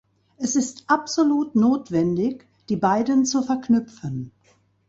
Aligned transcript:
Es 0.37 0.55
ist 0.55 0.85
absolut 0.87 1.53
notwendig, 1.53 2.47
die 2.69 2.75
beiden 2.75 3.23
zu 3.23 3.43
verknüpfen. 3.43 4.31